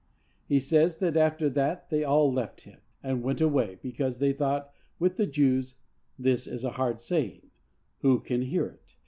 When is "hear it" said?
8.41-8.95